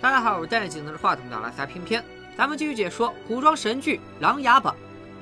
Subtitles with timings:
[0.00, 2.04] 大家好，我是戴着镜头的话筒的拉撒偏偏，
[2.36, 4.72] 咱们继续解说古装神剧《琅琊榜》。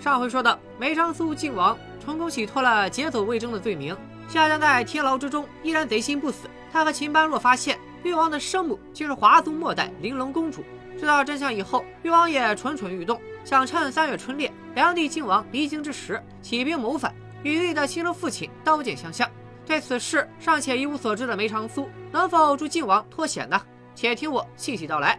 [0.04, 3.96] 上回说到，梅长苏靖王成功洗脱了劫走魏征的罪名，
[4.28, 6.46] 下降在天牢之中，依然贼心不死。
[6.70, 10.62] 他和秦般若发现誉王的生母竟是华族末代玲珑公主。
[11.00, 19.26] 知道真相以后，誉王也蠢蠢欲动，想趁三月春猎，梁帝靖王离京之时起兵谋反，与自己的亲生父亲刀剑相向。
[19.64, 23.58] 对此事尚且一无所知的梅长苏，能否助靖王脱险呢？
[23.96, 25.18] 且听我细细道来。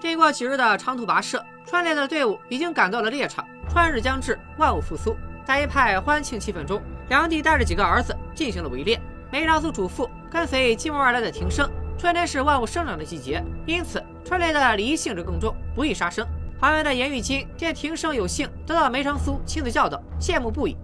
[0.00, 3.44] 经过几日的长途跋涉，川猎的队伍已经赶到了猎场。
[3.68, 9.00] 春日将至，万物复苏，在一派欢庆气氛中，梁帝带着几个儿子进行了围猎。
[9.32, 16.24] 梅长苏嘱咐跟随晋王而来的庭生，春天是万物生长的季节，因此春猎的礼仪性质更重，不宜杀生。
[16.60, 20.76] 旁边的严玉金见庭生有幸得到梅长苏亲自教导，羡慕不已。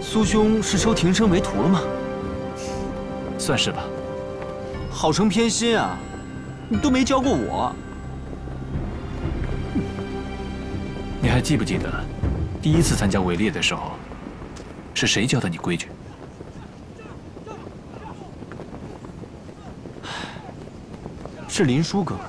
[0.00, 1.80] 苏兄是收庭生为徒了吗？
[3.38, 3.84] 算是吧。
[4.90, 5.96] 好生偏心啊！
[6.68, 7.72] 你都没教过我。
[11.20, 11.88] 你还记不记得，
[12.60, 13.92] 第一次参加围猎的时候，
[14.94, 15.88] 是谁教的你规矩？
[21.48, 22.20] 是林殊哥哥。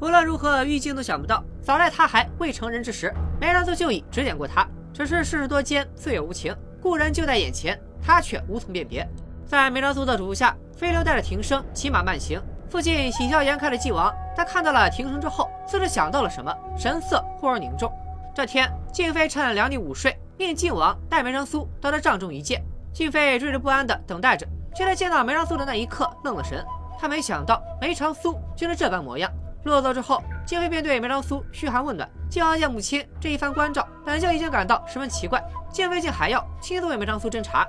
[0.00, 4.66] 无论如何，玉静都想不到，早在他还未成人之时，梅长苏就已指点过他。
[4.92, 9.08] 只是世事多艰，岁月无情，故人就在眼前，他却无从辨别。
[9.46, 12.38] 在梅长苏的嘱咐下，飞流带着庭生骑马慢行。
[12.68, 17.90] 父亲喜笑颜开的晋王，他看到了庭生之后，似是想到了什么，神色忽而凝重。
[18.34, 22.62] 这天，静妃趁梁帝午睡，命晋王带梅长苏到他帐中一见。
[22.92, 26.62] 静妃惴惴不安地等待着，却在见到梅长苏的那一刻愣了神。
[27.00, 29.30] 她没想到梅长苏竟是这般模样。
[29.64, 32.10] 落座之后，静妃便对梅长苏嘘寒问暖。
[32.28, 37.64] 晋王见母亲这一番关照，本就已经感到十分奇怪，剑飞竟还要亲自为梅长苏斟茶。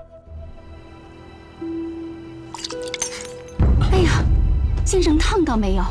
[3.91, 4.09] 哎呀！
[4.83, 5.83] 先生烫到没有？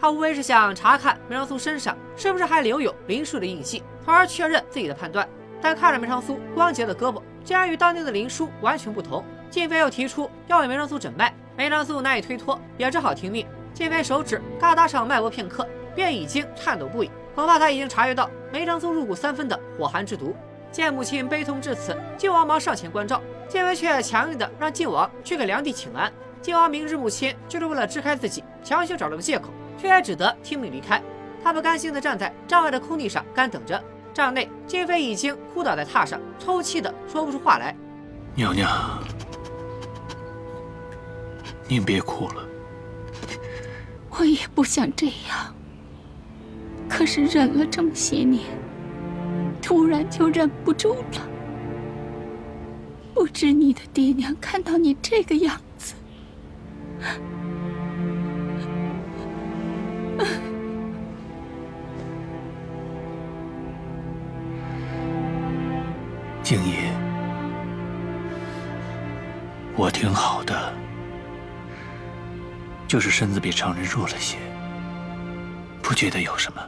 [0.00, 5.28] 他无非是想查看梅长苏身上是不是还留有林殊的印记，从而确认自己的判断。
[5.62, 9.24] 但看着梅长苏光洁的胳膊，竟然与当年的林殊完全不同。
[9.50, 13.46] 晋妃又提出要为梅长苏诊脉，梅长苏难以推脱，也只好听命。
[13.72, 20.34] 晋妃手指嘎搭上脉搏片刻，便已经颤抖不已，恐怕他已经察觉到梅长苏入骨三分的火寒之毒。
[20.70, 26.12] 见母亲悲痛至此，靖王忙上前关照，建威却强硬的让靖王去给梁帝请安。
[26.42, 29.48] 靖王明知母亲就是为了支开自己，强行找了个借口，
[29.78, 31.02] 却也只得听命离开。
[31.42, 33.82] 他不甘心的站在帐外的空地上干等着。
[34.12, 37.74] 帐内，静妃已经哭倒在榻上，抽泣的说不出话来。
[38.34, 38.68] 娘娘，
[41.68, 42.48] 您别哭了。
[44.10, 45.54] 我也不想这样，
[46.88, 48.42] 可是忍了这么些年。
[49.60, 51.28] 突然就忍不住了，
[53.12, 55.94] 不知你的爹娘看到你这个样子，
[66.42, 66.76] 静怡，
[69.76, 70.72] 我挺好的，
[72.88, 74.38] 就是身子比常人弱了些，
[75.82, 76.60] 不觉得有什么。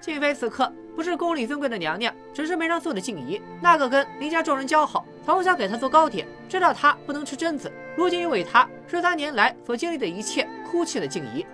[0.00, 3.40] 静妃此刻不是宫里尊贵的娘娘，只是梅长苏的静怡。
[3.62, 11.46] 那个跟林家众人交好，从小给她做糕点，知道她不能吃榛子，如今又为她十三年来所经历的一切哭泣的静怡，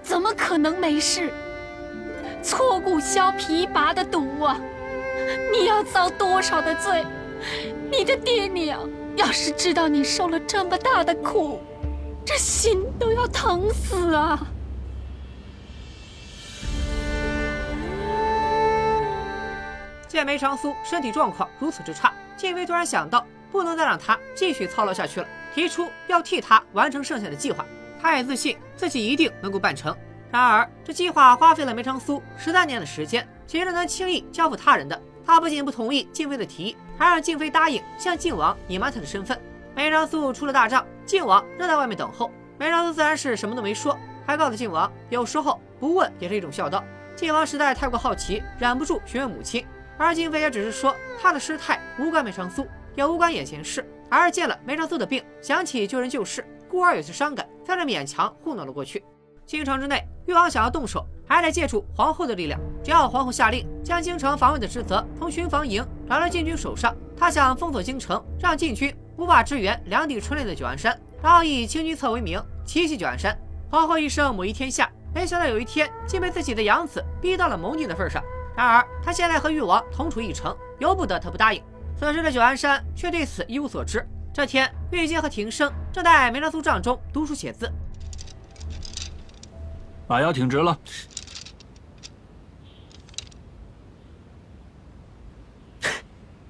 [0.00, 1.32] 怎么可能没事？
[2.40, 4.60] 挫骨削皮拔的毒啊！
[5.52, 7.04] 你要遭多少的罪？
[7.90, 11.60] 你的爹娘要是知道你受了这么大的苦，
[12.24, 14.46] 这心都要疼死啊！
[20.08, 27.64] 见梅长苏身体状况如此之差，静妃突然想到不能再让他继续操劳下去了，提出要替他完成剩下的计划。
[28.00, 29.94] 他也自信自己一定能够办成。
[30.30, 35.00] 然而这计划花费了梅长苏十三年的时间，岂是能轻易交付他人的？
[35.26, 39.38] 他不仅不同意静妃的提议，还让静妃答应向靖王隐瞒他的身份。
[39.74, 42.30] 梅长苏出了大帐，靖王仍在外面等候。
[42.56, 46.82] 梅长苏自然是什么都没说，还告诉靖王，有时候不问也是一种孝道。
[47.16, 49.66] 靖王实在太过好奇，忍不住询问母亲。
[49.98, 59.04] 而静妃也只是说，她的失态无关梅长苏，也无关眼前事，而是见了梅长苏的病，想起救人救世，故而有些伤感，在这勉强糊弄了过去。
[59.46, 62.58] 京城之内，誉王想要动手，还得借助皇后的力量。
[62.82, 73.36] 只要皇后下令将京城防卫的职责从巡防营转到禁军手上，他想封锁京城，让禁军无法支援两底春猎的九安山，然后以清君侧为名奇袭九安山。
[73.70, 78.22] 皇后一生母仪天下，没想到有一天竟被自己的养子逼到了谋逆的份上。
[78.56, 81.62] 然而他现在和誉王同处一城，由不得他不答应。
[81.98, 84.06] 此时的九安山却对此一无所知。
[84.32, 87.70] 这天，玉阶和庭生正在梅兰苏帐中读书写字。
[90.06, 90.78] 把腰挺直了。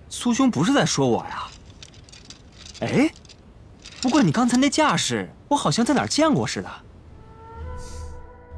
[0.09, 1.47] 苏兄不是在说我呀？
[2.87, 3.11] 哎，
[4.03, 6.69] 不过你刚才那架势，我好像在哪儿见过似的。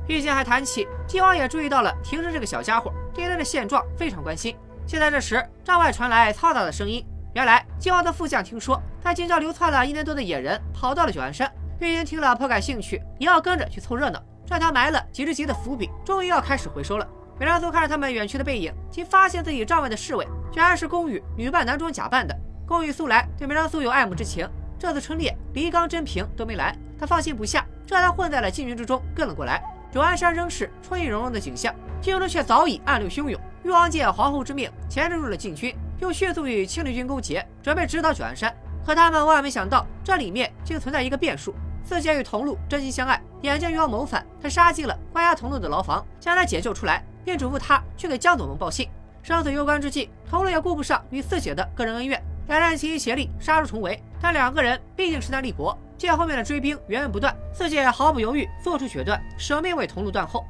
[0.09, 4.57] 玉京还谈起，靖王也注意到了庭生这个小家伙，对他的现状非常关心。
[4.87, 7.05] 就在这时，帐外传来嘈杂的声音。
[7.35, 11.51] 原来靖王的副将听说，在京郊流窜了一年多的野人跑到了九安山。
[11.81, 14.23] 玉京听了颇感兴趣，也要跟着去凑热闹。
[14.47, 17.07] 这条埋了几十集的伏笔，终于要开始回收了。
[17.39, 22.35] 梅长苏看着他们远去的背影，竟发现自己帐外的侍卫居然是宫羽女扮男装假扮的。
[22.67, 29.63] 宫羽素来对梅长苏有爱慕之情，这次春猎，黎刚、真平都没来，他放心不下，这才混在了禁军之中跟了过来。
[29.93, 33.41] 九安山仍是春意融融的景象，京中却早已暗流汹涌。
[33.63, 38.53] 誉王借皇后之命潜入了禁军，又迅速与庆历军勾结，准备直捣九安山。
[38.85, 41.55] 可他们万万没想到，这里面竟存在一个变数。
[41.85, 48.89] 四姐与桐路真心相爱，眼见誉王谋反，他杀进了关押桐路的牢房，将他解救出来，并嘱咐他去给江左盟报信。
[49.23, 54.03] 生死攸关之际，桐路也顾不上与四姐的个人恩怨，两人齐心协力杀出重围。
[54.21, 55.77] 但两个人毕竟势单力薄。
[55.99, 60.45] 见后面的追兵源源不断，四姐毫不犹豫做出决断，舍命为桐路断后。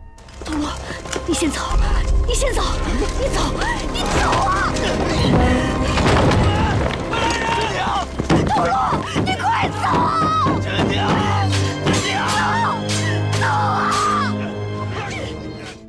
[0.45, 0.67] 桐路，
[1.25, 1.61] 你先走，
[2.27, 2.63] 你先走，
[3.21, 3.41] 你走，
[3.93, 4.29] 你走！
[4.51, 4.73] 啊！
[8.45, 8.73] 桐路，
[9.25, 9.85] 你快走！
[10.61, 11.09] 真娘，
[11.85, 12.17] 真娘，
[13.41, 13.47] 走！
[13.47, 14.35] 啊！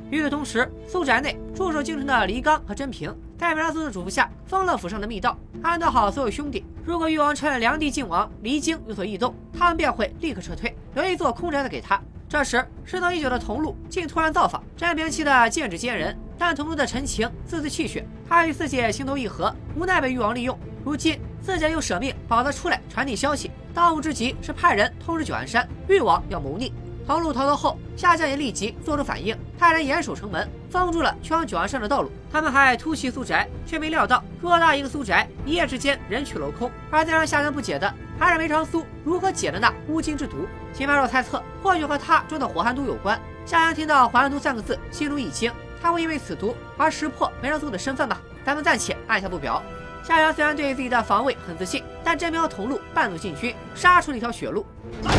[0.08, 6.64] 与此同时，苏宅内驻守京城的黎刚和甄平，在梅拉苏的嘱咐下，封了府上的密道，安顿好所有兄弟。
[6.84, 12.00] 如果誉王趁梁帝靖王离京有所异动，他们便会立刻撤退，留一座空宅子给他。
[12.28, 16.16] 这时，失踪已久的桐路竟突然造访，甄平气得剑指奸人。
[16.38, 20.56] 但桐路的陈情字字泣血，他与四姐情投意合，无奈被誉王利用。
[20.84, 26.72] 如今四姐又舍命保他出来传递消息，当务之急是派人通知九安山，誉王要谋逆。
[27.08, 32.12] 桐路逃脱后，夏江也立即做出反应，派人严守城门，封住了去往九安山的道路。
[32.30, 36.70] 他们还突袭苏宅，却没料到偌大一个苏宅，一夜之间人去楼空。
[36.90, 40.46] 而最让夏江不解的，还是梅长苏如何解的那乌金之毒。
[40.74, 43.18] 秦白若猜测，或许和他中的火寒毒有关。
[43.46, 45.50] 夏江听到“火寒毒”三个字，心中一惊，
[45.82, 48.18] 他会因为此毒而识破梅长苏的身份吗？
[48.44, 49.62] 咱们暂且按下不表。
[50.04, 54.66] 夏江虽然对自己的防卫很自信，但真平和桐路半路进军，杀出了一条血路。
[55.02, 55.14] 快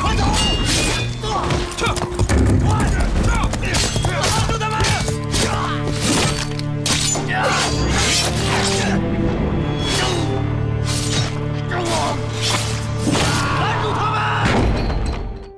[0.00, 0.27] 快走！
[1.78, 1.86] 走！
[1.94, 1.94] 去！
[2.58, 2.98] 快点！
[3.62, 4.10] 去！
[4.10, 4.74] 拦住他们！
[13.60, 14.18] 拦住他们！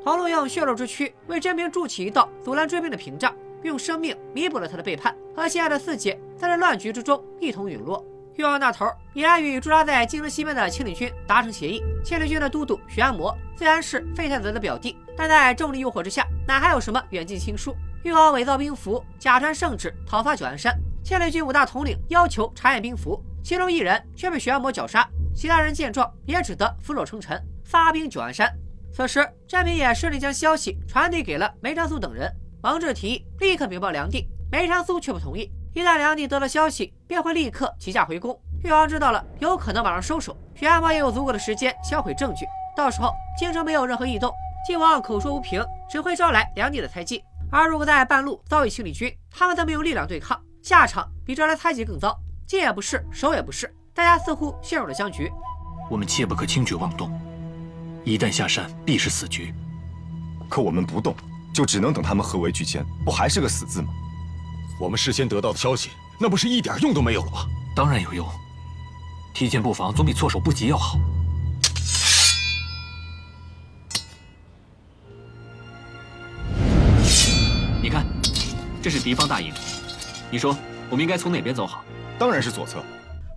[0.05, 8.05] 桐路用血肉之躯为真平筑起一道阻拦追兵的屏障，用生命弥补了他的背叛，和心爱的四姐在这乱局之中一同陨落。
[8.37, 11.82] 誉王那头已然与驻扎在京城西边的庆历军达成协议。
[12.05, 17.77] 庆历军的都督徐安摩虽然是废太子的表弟，但在重力诱惑之下，哪还有什么远近亲疏？
[18.03, 20.75] 誉王伪造兵符，假传圣旨讨伐九安山。
[21.03, 28.50] 庆历军五大统领要求查验兵符，其中一人却被徐安摩绞杀，其他人见状也只得俯首称臣，发兵九安山。
[28.93, 32.31] 此时，詹明也顺利将消息传递给了梅长苏等人。
[32.62, 35.51] 王志提议立刻禀报梁帝，梅长苏却不同意。
[35.72, 38.36] 一旦梁帝得到消息，便会立刻起驾回宫。
[38.65, 40.36] 誉王知道了，有可能马上收手。
[40.55, 42.44] 徐安摩也有足够的时间销毁证据，
[42.77, 44.32] 到时候京城没有任何异动，
[44.67, 47.22] 晋王口说无凭，只会招来梁帝的猜忌。
[47.53, 52.19] 而如果在半路遭遇庆历军，他们则没有力量对抗，下场比招来猜忌更糟。
[52.46, 55.31] 进也不是，守也不是，大家似乎陷入了僵局。
[55.89, 57.08] 我们切不可轻举妄动，
[58.05, 59.55] 一旦下山，必是死局。
[60.48, 61.15] 可我们不动，
[61.55, 63.89] 就只能等他们合围拒歼，不还是个死字吗？
[64.81, 67.46] 我们事先得到的消息，那不是一点用都没有了吗？
[67.77, 68.27] 当然有用，
[69.34, 70.99] 提前布防总比措手不及要好。
[77.82, 78.06] 你看，
[78.81, 79.53] 这是敌方大营，
[80.31, 80.56] 你说
[80.89, 81.84] 我们应该从哪边走好？
[82.19, 82.82] 当然是左侧。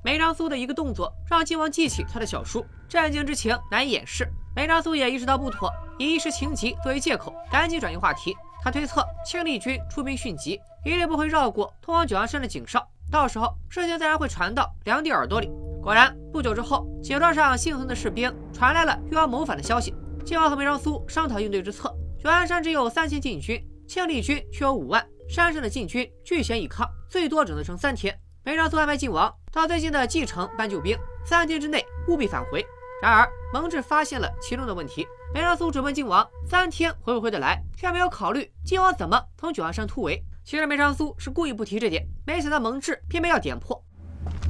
[0.02, 4.26] 梅长苏的一个动作，让靖王记起他的小叔，战惊之情难以掩饰。
[4.56, 5.70] 梅长苏也意识到不妥，
[6.00, 8.34] 以一时情急作为借口，赶紧转移话题。
[8.64, 15.52] 他推测庆历军出兵迅疾，一定不会绕过通往九阳山的井哨，到时候事情自然会传到梁帝耳朵里。
[15.82, 19.94] 果然，不久之后，井哨上幸存的士兵传来了誉王谋反的消息。
[20.24, 21.94] 靖王和梅长苏商讨应对之策。
[22.18, 28.18] 九安山只有三千禁军，庆历军却有五万，山上的禁军据险以抗，最多只能撑三天。
[28.46, 32.66] 梅长苏安排靖王到最近的蓟城搬救兵，三天之内务必返回。
[33.02, 35.06] 然而，蒙挚发现了其中的问题。
[35.34, 40.24] 梅长苏准问靖王三天回不回得来，却没有考虑靖王怎么从九安山突围。
[40.46, 43.84] 其实梅长苏是故意不提这点，没想到蒙挚偏偏要点破。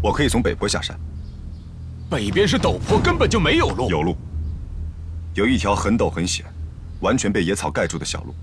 [0.02, 1.00] 我可以从北坡下山，
[2.10, 3.90] 北边是陡坡，根本就没有路。
[3.90, 4.18] 有路，
[5.36, 6.46] 有一条很陡很险，
[7.00, 8.36] 完全被野草盖住的小路。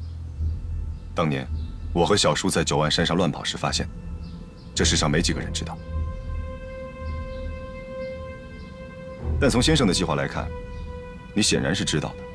[1.14, 1.47] 当年
[1.92, 3.87] 我和小叔在九万山上乱跑时发现，
[4.75, 5.76] 这世上没几个人知道。
[9.38, 10.49] 但从先生的计划来看，
[11.35, 12.29] 你显然是知道的。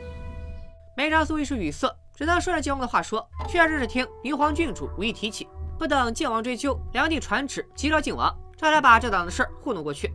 [0.97, 5.45] 梅长苏一时语塞，只能顺着靖王的话说，确实是听明皇郡主无意提起。
[5.77, 10.13] 不等靖王追究，梁帝传旨急召靖王，这才把这档子事糊弄过去。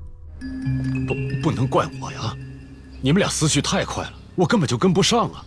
[1.07, 2.35] 不，不能怪我呀！
[3.03, 5.45] 你们俩思绪太快了，我根本就跟不上啊！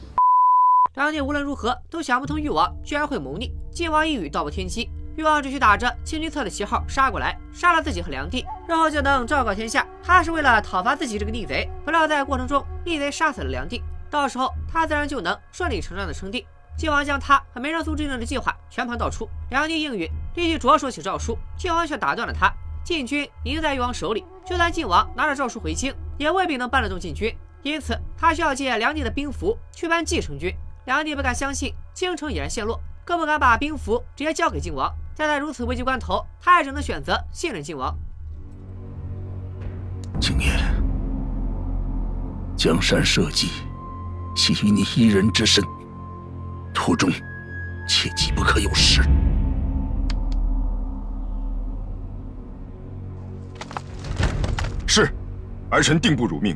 [0.93, 3.51] 梁帝无论如何都想不通，誉王居然会谋逆。
[3.71, 11.67] 靖王一语道破天机，誉王只需打着清君侧的旗号杀过来，杀了自己和梁帝，日后就能昭告天下，他是为了讨伐自己这个逆贼。
[11.83, 13.81] 不料在过程中，逆贼杀死了梁帝，
[14.13, 16.46] 到时候他自然就能顺理成章的称帝。
[16.77, 21.36] 靖王将他和梅长苏之间的计划全盘道出，梁帝应允，立即着手写诏书。
[21.58, 22.53] 靖王却打断了他：
[22.84, 27.36] 禁军已经在誉王手里，就算靖王拿着诏书回京，也未必能搬得动禁军。
[27.63, 30.55] 因此，他需要借梁帝的兵符去搬继承军。
[30.86, 34.93] 梁帝不敢相信京城已然陷落，更不敢把兵符直接交给靖王。
[35.15, 37.98] 在如此危急关头，他也只能选择信任靖王。
[40.20, 40.51] 景烨，
[42.55, 43.48] 江山社稷，
[44.35, 45.63] 系于你一人之身，
[46.73, 47.09] 途中
[47.87, 49.01] 切记不可有失。
[54.87, 55.07] 是，
[55.69, 56.55] 儿臣定不辱命。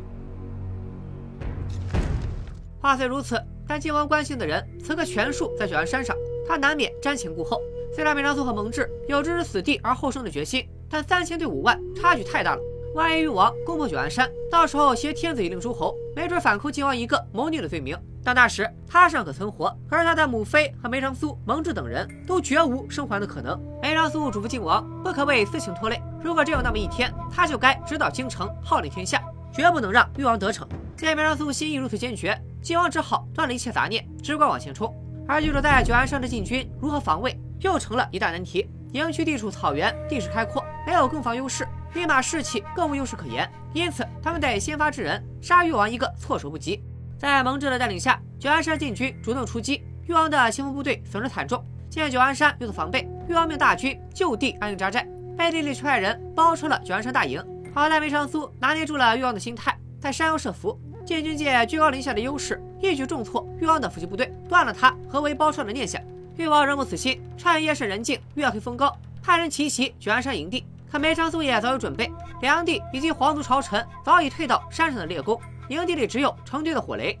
[2.80, 6.16] 话虽如此，但靖王关心的人此刻全数在九安山上，
[6.46, 7.60] 他难免瞻前顾后。
[7.94, 12.60] 虽然梅长苏和蒙挚有置之死地而后生的决心，但三千对五万差距太大了。
[12.98, 17.96] 万一誉王攻破九安山，到时候挟天子以令诸侯，没准反扣靖王一个谋逆的罪名。
[18.24, 23.56] 到那时他尚可存活，可是他的母妃和梅长苏、蒙挚等人都绝无生还的可能。
[23.80, 30.68] 梅长苏嘱咐靖王不可为私情拖累，如果真有那么一天，他就该直捣京城，号令天下，绝不能让誉王得逞。
[30.96, 34.92] 见梅长苏心意如此坚决，靖王只好断了一切杂念，只管往前冲。
[35.28, 38.68] 而居住在九安山的禁军如何防卫，又成了一大难题。
[38.90, 46.82] 营区地处草原，地势开阔，没有攻防优势，兵马士气更无优势可言，因此他们得先发制人，杀誉王一个措手不及。
[47.18, 51.64] 在蒙挚的带领下，九安山禁军主动出击，誉王的先锋部队损失惨重。
[51.90, 57.42] 见九安山有所防备，誉王命大军就地安营扎寨，背地里却派人包抄了九安山大营。
[57.74, 66.00] 好在梅长苏拿捏住了誉王的心态，在山腰设伏，禁军借居高临下的优势，一举重挫誉王的伏击部队，断了他合围包抄的念想。
[66.36, 70.64] 誉王仍不死心，趁夜深人静、月黑风高，派人奇袭九安山营地。
[70.90, 77.18] 可梅长苏也早有准备，梁帝以及皇族朝臣早已退到山上的猎宫，营地里只有成堆的火雷。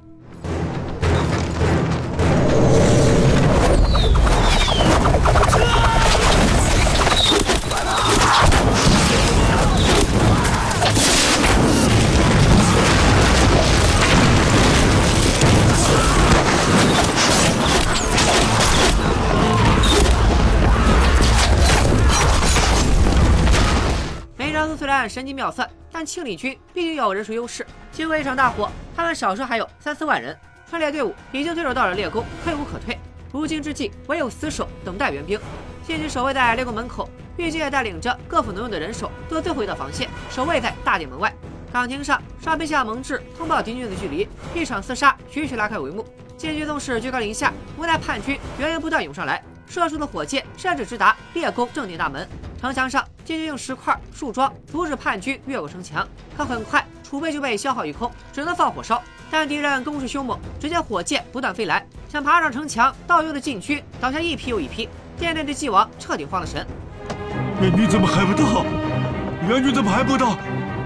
[25.18, 27.66] 神机妙算，但庆历军毕竟有人数优势。
[27.90, 32.96] 经过一场大火，他们少说还有三四万人，分裂队伍已经退守到了猎宫，退无可退。
[33.32, 35.36] 如今之计，唯有死守，等待援兵。
[35.82, 41.34] 禁军守卫在猎宫门口，玉阶也带领着各府能用的人手，做最后一道防线，守卫在大殿门外。
[41.72, 46.06] 岗亭上，哨兵向蒙挚通报敌军的距离，一场厮杀徐徐拉开帷幕。
[46.36, 52.28] 禁军纵使居高临下，无奈叛军源源不断涌上来，射出的火箭甚至直达猎宫正殿大门。
[52.60, 56.06] 城墙上，禁军用石块、树桩阻止叛军越过城墙，
[56.36, 59.00] 可很快储备就被消耗一空，只能放火烧。
[59.30, 64.88] 但敌人攻势凶猛，只见火箭不断飞来，想爬上城墙盗用的禁军倒下一批又一批。
[65.18, 66.66] 殿内的纪王彻底慌了神。
[67.60, 68.64] 援军怎么还不到？
[69.48, 70.36] 援军怎么还不到？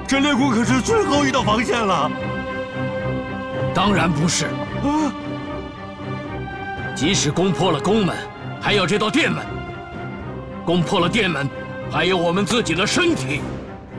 [0.06, 2.10] 这猎宫可是最后一道防线了。
[3.74, 5.12] 当然不是，啊！
[6.94, 8.14] 即使攻破了宫门，
[8.62, 9.44] 还有这道殿门。
[10.64, 11.50] 攻破了殿门，
[11.90, 13.40] 还有我们自己的身体，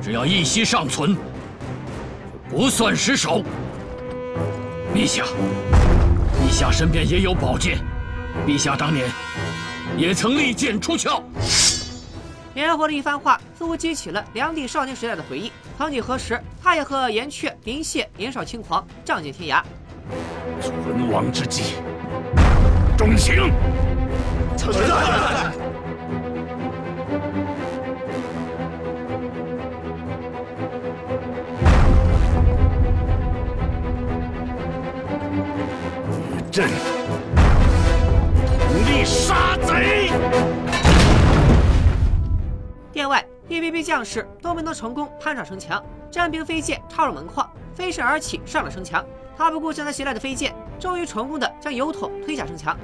[0.01, 1.17] 只要一息尚存，
[2.49, 3.43] 不算失手。
[4.95, 5.25] 陛下，
[6.39, 7.79] 陛下身边也有宝剑，
[8.47, 9.09] 陛下当年
[9.97, 11.21] 也曾利剑出鞘。
[12.53, 15.51] 连活的一番话，似乎激起了梁帝少年时代的回忆。
[15.77, 19.61] 曾几何时，他也和颜阙、林谢年少轻狂，仗剑天涯。
[20.61, 21.73] 存亡之际，
[22.97, 23.51] 忠行。
[24.71, 25.51] 在在。
[36.51, 36.69] 朕
[38.59, 40.11] 同力杀贼。
[42.91, 49.03] 殿外一批批将士都没能成功攀上城墙，战兵飞剑插入门框，飞身而起上了城墙。
[49.37, 52.77] 他不顾向他袭来的飞剑，终于成功的将油桶推下城墙。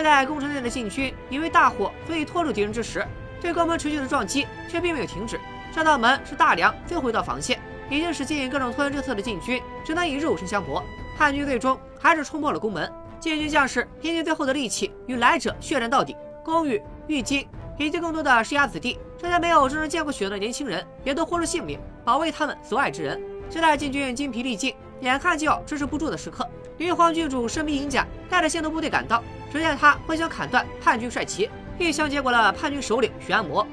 [0.00, 3.06] 就在宫城内的禁军以为大火可以拖住敌人之时，
[3.38, 5.38] 对宫门持续的撞击却并没有停止。
[5.74, 10.82] 这道门是大梁最后一道防线，已经使尽各种拖延政策的禁军只能以肉身相搏。
[11.18, 12.90] 叛军最终还是冲破了宫门，
[13.20, 16.16] 禁军将士拼尽最后的力气与来者血战到底。
[16.42, 23.20] 宫羽、玉金以及更多的世家子弟，这些没有真正见过血的年轻人，也都豁出性命保卫他们所爱之人。
[23.50, 29.22] 就在禁军精疲力尽，眼看就要支持不住的时刻，女皇郡主身披银甲带着先头部队赶到。
[29.52, 33.66] 只见他挥枪砍断叛军帅旗，一枪结果了叛军首领许安魔。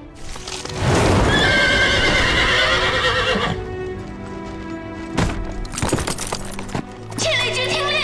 [7.15, 7.95] 亲领军听令，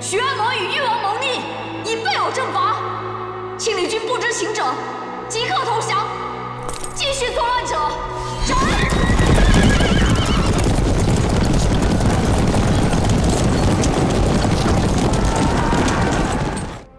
[0.00, 1.40] 徐安谋与誉王谋逆，
[1.84, 2.76] 已被我正法。
[3.58, 4.64] 亲领军不知情者，
[5.28, 6.06] 即刻投降；
[6.94, 7.76] 继续作乱者，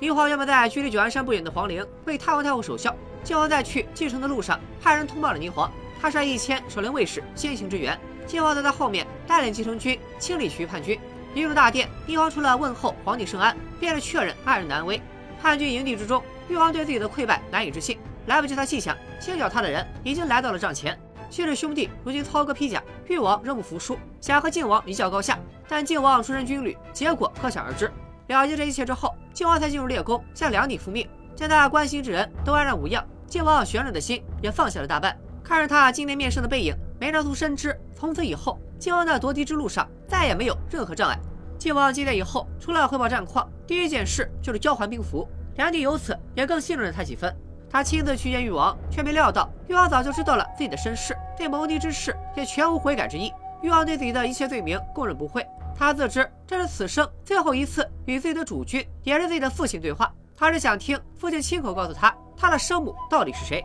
[0.02, 5.70] 宁皇原本在距离九安山不远的皇陵为太皇太后守孝，靖王在去继承的路上派人通报了霓凰，
[6.02, 10.98] 他率一千守陵卫士先行支援，靖王则在后面带领继承军清理其余叛军。
[11.36, 15.02] 一入大殿，霓凰除了问候皇帝圣安，便是确认爱人的安危。
[15.42, 20.98] 叛军营地之中，誉王对自己的溃败难以置信，来不及他细想，清剿他的人已经来到了帐前。
[21.30, 27.92] 昔日兄弟如今操戈披甲，誉王仍不服输，想和靖王一较高下，但靖王出身军旅，结果可想而知。
[28.28, 31.08] 了结这一切之后，靖王才进入烈宫向梁帝复命。
[31.34, 34.86] 见他关心之人都安然无恙，靖王悬着的心也放下了。
[34.86, 35.18] 大半。
[35.42, 41.18] 看着他今年面圣的背影，梅长苏深知从此以后，靖王的夺嫡之路上再也没有任何障碍。
[41.58, 42.86] 靖王进殿以后，除了。
[42.86, 45.26] 汇报战况，第一件事就是交还兵符。
[45.56, 46.92] 梁帝由此也更信任了。
[46.92, 47.34] 他几分。
[47.70, 50.46] 他亲自去见誉王，却没料到誉王早就知道了。
[50.58, 53.32] 自己的身世，对谋逆之事也全无悔改之意。
[53.62, 55.48] 誉王对自己的一切罪名供认不讳。
[55.80, 60.12] 他自知这是此生最后一次与自己的主君，也是自己的父亲对话。
[60.36, 63.64] 他是想听父亲亲口告诉他，他的生母到底是谁。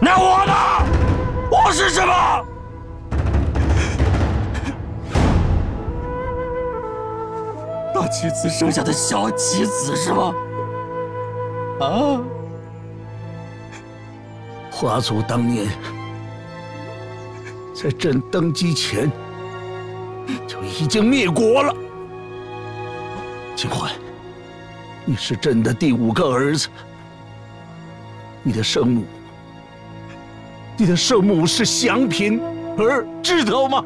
[0.00, 0.52] 那我呢？
[1.52, 2.44] 我是什么？
[7.94, 10.34] 大妻子生下的小棋子是吗？
[11.78, 12.18] 啊！
[14.68, 15.64] 华族当年
[17.72, 19.08] 在朕登基前
[20.46, 21.74] 就已经灭国了。
[23.54, 23.92] 金环，
[25.04, 26.68] 你是朕的第五个儿子，
[28.42, 29.04] 你的生母，
[30.76, 32.40] 你的生母是祥嫔
[32.78, 33.84] 儿，知道吗？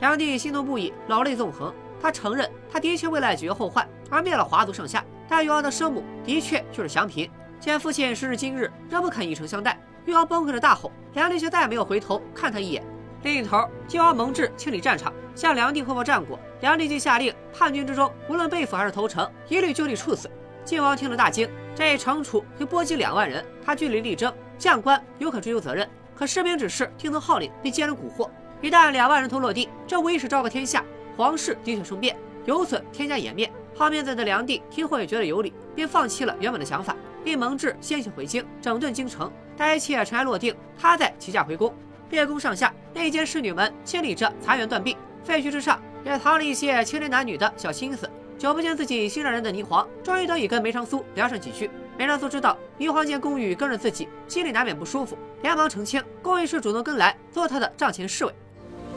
[0.00, 1.72] 梁帝心动不已，老泪纵横。
[2.02, 7.30] 他承认，他的确为了解决后患而灭了华族上下，但誉王的生母的确就是祥嫔。
[7.58, 12.82] 见父亲时至今日仍不肯以诚相待，誉王崩溃的大吼，梁帝却再也没有回头看他一眼。
[13.22, 16.38] 另一头，靖王蒙挚清理战场，向梁帝汇报战果。
[16.60, 20.30] 梁帝竟下令，叛军之中无论被俘还是投诚，一律就地处死。
[20.64, 28.28] 靖王听了大惊，这一惩处会波及两万人，他据理力争，将官有可追究责任，可士兵只是听从号令，被奸人蛊惑。
[28.62, 30.84] 一旦两万人头落地，这无疑是昭告天下，
[31.16, 33.50] 皇室的确生变，有损天下颜面。
[33.74, 39.30] 好面子的梁帝听后也觉得有理，便放弃了原本的想法，令蒙挚先行回京，整顿京城。
[39.56, 41.72] 待一切尘埃落定，他再起驾回宫。
[42.10, 48.08] 列宫上下内监侍女们清理着残垣断壁，废墟之上也藏了一些青年男女的小心思。
[48.38, 51.70] 久不见自己心上人的霓凰，终于得以跟梅长苏聊上几句。
[51.98, 58.34] 梅长苏知道霓凰见宫羽跟着自己，心里难免不舒服，连忙澄清，宫羽是主动跟来做他的帐前侍卫。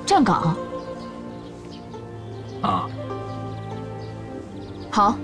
[0.05, 0.55] 站岗。
[2.62, 2.89] 啊，
[4.89, 5.17] 好，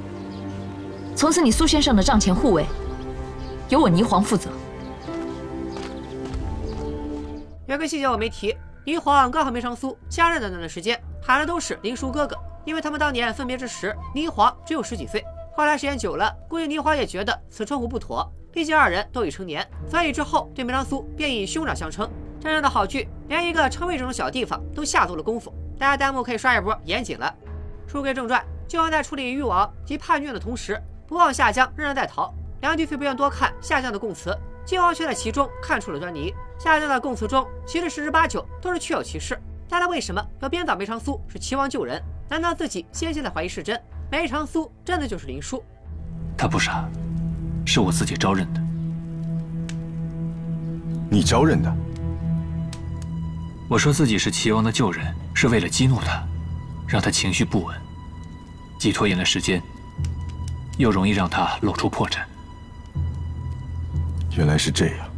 [1.20, 2.66] 从此你苏先生的帐前护卫，
[3.68, 4.50] 由我霓凰负责。
[7.68, 8.56] 有个细节我没提，
[8.86, 15.22] 霓凰刚和梅长苏相认的那段时间，喊的都是林叔哥哥，因为他们当年分别之时，霓凰只有十几岁。
[15.58, 22.10] 后来时间久了，估计霓凰也觉得此称呼不妥，毕竟二人都已成年，所以之后对梅长苏便以兄长相称。
[22.40, 25.54] 真正的好剧连一个称谓这种小地方都下足了功夫。
[25.78, 27.36] 大家弹幕可以刷一波，严谨了。
[27.88, 32.32] 书归正传，靖王在处理誉王及叛军的同时，不忘下江，仍然在逃。
[32.62, 36.32] 梁帝虽不愿多看下江的供词，靖王却在其中看出了端倪。
[36.60, 39.36] 下江的供词中，其实十之八九都是确有其事。
[39.68, 42.00] 但他为什么要编造梅长苏是齐王救人？
[42.30, 43.82] 难道自己先前的怀疑是真？
[44.12, 45.64] 梅长苏真的就是林殊？
[46.38, 46.88] 他不傻，
[47.66, 48.62] 是我自己招认的。
[51.10, 51.76] 你招认的？
[53.68, 56.24] 我说自己是齐王的旧人，是为了激怒他，
[56.88, 57.76] 让他情绪不稳，
[58.80, 59.60] 既拖延了时间，
[60.80, 62.20] 又容易让他露出破绽。
[64.38, 65.10] 原来是这样。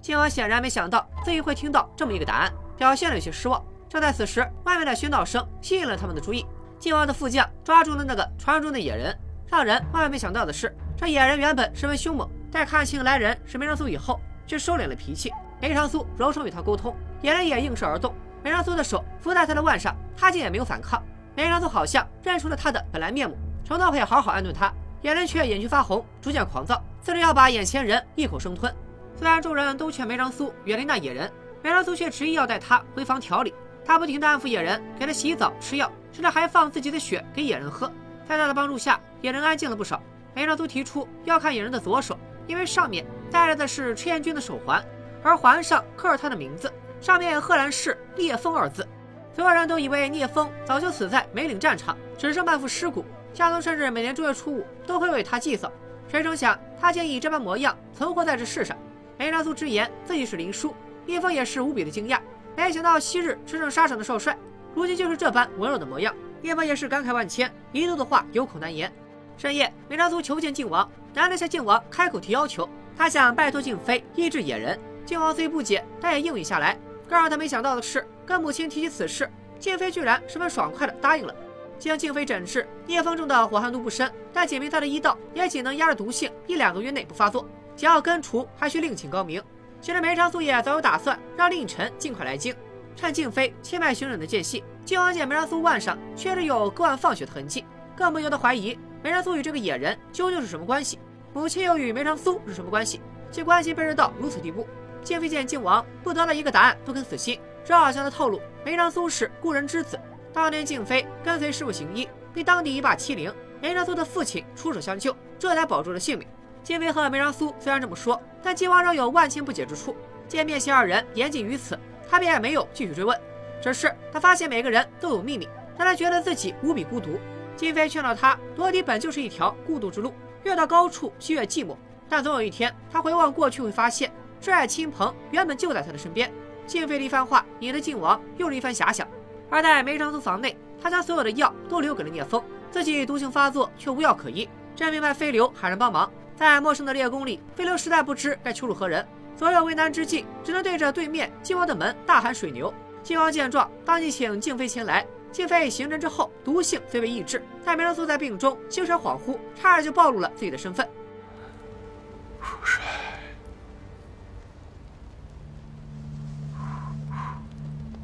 [0.00, 3.62] 靖王显然没想到自己会听到这么一个答案，表现了有些失望。
[3.88, 6.44] 正在此时，外面的喧闹声吸引了他们的注意。
[6.80, 9.16] 靖王的副将抓住了那个传说中的野人。
[9.46, 15.30] 让人万万没想到的是，这野人原本十分凶猛，在看清来人是梅长苏以后，却收敛了脾气。
[15.60, 18.12] 梅长苏柔声与他沟通，野人也应声而动。
[18.42, 21.00] 梅长苏的手扶在他的腕上，他竟也没有反抗。
[21.36, 24.72] 梅长苏好像认出了他的本来面目，承诺会好好安顿他。
[25.02, 28.72] 野人却眼睛发红，逐渐狂躁，似是要把眼前人一口生吞。
[29.16, 33.52] 虽然众人都劝梅长苏远离那野人，梅长苏却执意要带他回房调理。
[33.84, 37.90] 他不停地安抚野人，给他洗澡、吃药，甚至还放自己的血给野人喝。
[38.28, 40.00] 在他的帮助下，野人安静了不少。
[40.34, 44.80] 梅长苏提出要看野人的左手，因为上面戴着的是赤焰军的手环，
[45.22, 48.86] 而环上刻着他的名字，上面赫然是“聂风”二字。
[49.34, 53.04] 所有人都以为聂风早就死在梅岭战场，只剩半副尸骨。
[53.34, 55.70] 夏宗甚至每年正月初五都会为他祭扫。
[56.08, 58.76] 谁成想他竟以这般模样存活在这世上。
[59.18, 60.74] 梅长苏直言自己是林殊，
[61.06, 62.18] 叶风也是无比的惊讶。
[62.56, 64.36] 没想到昔日驰骋沙场的少帅，
[64.74, 66.14] 如今就是这般温柔的模样。
[66.42, 68.92] 叶风也是感慨万千，一肚子话有口难言。
[69.38, 74.78] 深夜，梅长苏求见靖王，难得向靖王开口提要求，他想拜托靖妃医治野人。
[75.06, 76.78] 靖王虽不解，但也应允下来。
[77.08, 81.34] 更让他没想到的是，跟母亲提起此事，靖妃居然十分爽快的答应了。
[81.82, 87.44] 将静妃诊治，聂风中的火寒毒不深，但仅凭他的医道，也仅能压着毒性，一两个月内不发作。
[87.74, 89.42] 想要根除，还需另请高明。
[89.80, 92.54] 其实梅长苏也早有打算，让令臣尽快来京，
[92.94, 97.64] 趁静妃切脉寻诊的间隙，靖王见梅长苏腕上确实有割腕放血的痕迹，
[97.96, 101.00] 更不由得怀疑梅长苏与这个野人究竟是什么关系，
[101.34, 103.00] 母亲又与梅长苏是什么关系？
[103.32, 104.68] 其关系被人到如此地步。
[105.02, 109.98] 静妃见靖王不得了一个答案，不肯死心，只好向他透露梅长苏是故人之子。
[110.32, 116.26] 当年静妃跟随师傅行医，被当地一霸欺凌，梅长苏的父亲出手相救，这才保住了性命。
[116.62, 119.94] 静妃和梅长苏虽然这么说，但靖王仍有万千不解之处。
[120.26, 123.18] 见面前二人言尽于此，他便也没有继续追问。
[123.60, 127.18] 只是他发现每个人都有秘密，让他觉得自己无比孤独。
[127.54, 130.14] 静妃劝导他，夺嫡本就是一条孤独之路，
[130.44, 131.76] 越到高处就越寂寞。
[132.08, 136.32] 但总有一天，他回望过去，会发现挚爱亲朋原本就在他的身边。
[136.66, 139.06] 静妃的一番话引得靖王又是一番遐想。
[139.52, 146.10] 而在梅长苏房内，他将所有的药都留给了聂风，自己毒性发作却无药可医，真明白飞流喊人帮忙。
[146.34, 152.72] 在陌生的猎宫里，飞流实在不知该求助何人，左右为难之际，只能对着对面靖王的门大喊“水牛”。
[153.04, 155.06] 靖王见状，当即请静妃前来。
[155.30, 160.88] 静妃行针之后，毒性虽未抑制，但梅长苏在病中精神恍惚，差点就暴露了自己的身份。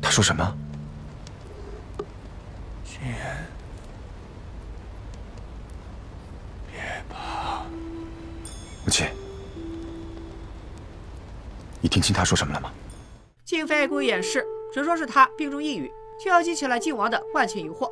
[0.03, 0.55] 他说什么？
[3.01, 3.47] 君言，
[6.71, 7.63] 别怕。
[8.85, 9.07] 母亲，
[11.81, 12.73] 你听清他说什么了吗？
[13.45, 17.91] 静妃故意掩饰，只说是他病中抑郁，却又激起了靖王的万千疑惑。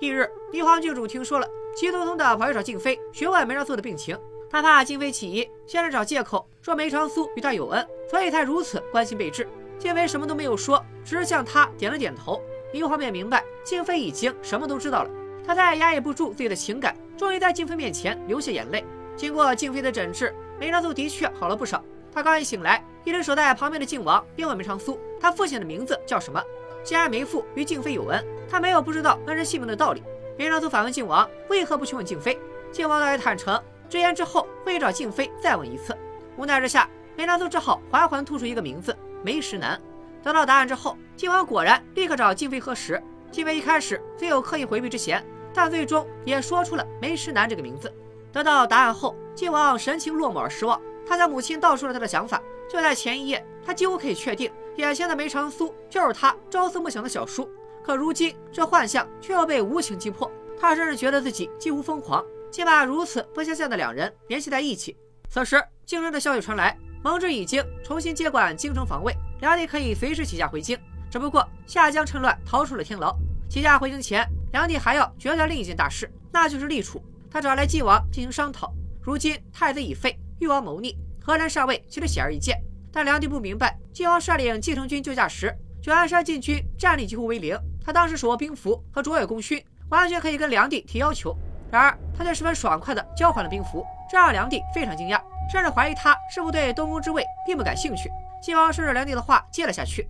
[0.00, 4.18] 翌日，霓凰郡主听说了，急匆匆的跑去找静妃询问梅长苏的病情。
[4.50, 9.48] 他怕静妃起疑，先是找借口说梅长苏与他有恩，所以才如此关心备至。
[9.78, 12.40] 静妃什么都没有说，只是向他点了点头。
[12.74, 15.10] 霓凰便明白静妃已经什么都知道了。
[15.46, 18.84] 他再压抑不住自己的情感，终于在静妃面前流下眼泪。
[19.14, 21.84] 经过静妃的诊治，梅长苏的确好了不少。
[22.12, 26.42] 他刚一醒来，一直守在旁边的靖王便问梅长苏：“他父亲的名字叫什么？”
[26.82, 30.02] 既然梅父与静妃有恩，他没有不知道恩人性命的道理。
[30.36, 32.36] 梅长苏反问靖王：“为何不去问静妃？”
[32.72, 35.96] 靖王倒也坦诚，直言之后会找静妃再问一次。
[36.36, 39.80] 无奈之下，梅长苏只好缓缓吐出一个名字：梅石南。
[40.24, 43.00] 得到答案之后，靖王果然立刻找静妃核实。
[43.30, 47.92] 静妃一开始虽有刻意回避之嫌，但最终也说出了梅石南这个名字。
[48.32, 50.80] 得到答案后，靖王神情落寞而失望。
[51.06, 52.42] 他向母亲道出了他的想法。
[52.70, 57.46] 就在前一夜，他几乎可以确定，眼前的梅长苏就是他朝思暮想的小叔。
[57.84, 60.30] 可如今，这幻象却又被无情击破。
[60.58, 64.96] 他甚至觉得自己几乎疯狂，竟把如此不相像的两人联系在一起。
[65.28, 70.78] 此时，京城的消息传来，蒙挚已经重新接管京城防卫，梁帝可以随时起驾回京。
[71.10, 73.14] 只不过夏江趁乱逃出了天牢。
[73.46, 76.98] 起驾回京前，梁帝还要决断另一件大事，那就是立储。
[77.30, 78.72] 他找来晋王进行商讨。
[79.02, 82.58] 如今太子已废，誉王谋逆，河南上位其实显而易见。
[82.90, 87.54] 但梁帝不明白，晋王率领继承军救驾时，九安山禁军战力几乎为零。
[87.84, 91.36] 他当时手握兵符和卓越功勋，完全可以跟梁帝提要求。
[91.70, 95.20] 然而他却十分爽快地交还了兵符，这让梁帝非常惊讶，
[95.52, 98.08] 甚至怀疑他是否对东宫之位并不感兴趣。
[98.44, 100.06] 晋王顺着梁帝的话接了下去：“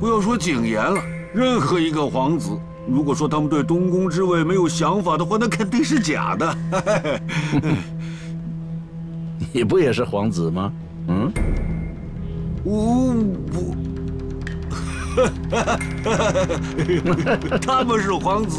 [0.00, 1.00] 不要说景琰了，
[1.32, 6.58] 任何一个皇子，如果说他们对东宫之位没有想法的话，那肯定是假的。
[9.54, 10.72] 你不也是皇子吗？
[11.06, 11.32] 嗯，
[12.64, 13.14] 我
[13.54, 13.76] 我。
[17.62, 18.58] ”他们是皇子，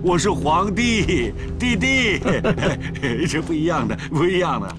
[0.00, 2.20] 我是皇帝，弟弟，
[3.26, 4.76] 是不一样的，不一样的。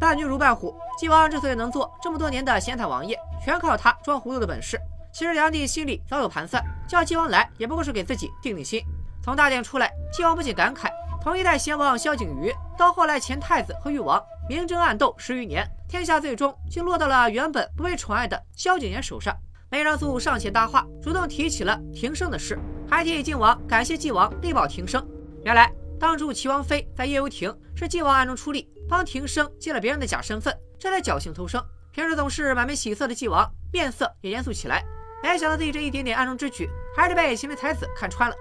[0.00, 4.80] 伴君如伴虎，晋王之所以能做这么多年的闲谈王爷，全靠他装糊涂的本事。
[5.12, 8.82] 其实梁帝心里早有盘算，叫晋王来也不过是给自己定定心。
[9.22, 10.88] 从大殿出来，晋王不禁感慨：
[11.22, 19.36] 从一代贤王萧景瑜，到后来前太子和誉王，明争暗斗十余年，天下最终竟落到了原本不被宠爱的萧景琰手上。
[19.68, 22.58] 梅长苏上前搭话，主动提起了庭生的事，
[22.88, 25.06] 还替晋王感谢晋王力保庭生。
[25.44, 31.64] 原来当初齐王妃在夜游亭，是晋王暗中出力帮庭生借了别人的假身份，这才侥幸偷生。
[31.92, 34.84] 平时总是满面喜色的纪王面色也严肃起来，
[35.22, 38.34] 没想到自己这一点点暗中之举，还是被秦梅才子看穿了。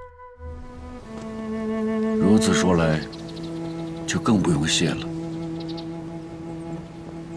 [2.18, 3.00] 如此说来，
[4.08, 5.08] 就更不用谢了。